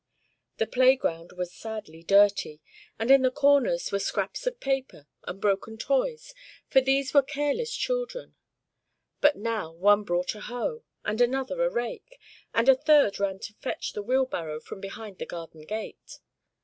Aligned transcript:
The 0.57 0.65
playground 0.65 1.33
was 1.33 1.53
sadly 1.53 2.01
dirty, 2.01 2.59
and 2.97 3.11
in 3.11 3.21
the 3.21 3.29
corners 3.29 3.91
were 3.91 3.99
scraps 3.99 4.47
of 4.47 4.59
paper 4.59 5.05
and 5.25 5.39
broken 5.39 5.77
toys, 5.77 6.33
for 6.67 6.81
these 6.81 7.13
were 7.13 7.21
careless 7.21 7.71
children. 7.75 8.33
But 9.19 9.35
now, 9.35 9.71
one 9.71 10.01
brought 10.03 10.33
a 10.33 10.41
hoe, 10.41 10.81
and 11.05 11.21
another 11.21 11.61
a 11.63 11.69
rake, 11.69 12.17
and 12.51 12.67
a 12.67 12.73
third 12.73 13.19
ran 13.19 13.37
to 13.41 13.53
fetch 13.59 13.93
the 13.93 14.01
wheelbarrow 14.01 14.59
from 14.59 14.81
behind 14.81 15.19
the 15.19 15.27
garden 15.27 15.65
gate. 15.65 16.17